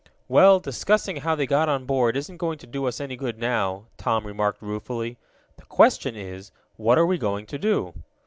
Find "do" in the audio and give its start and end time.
2.65-2.87, 7.59-7.93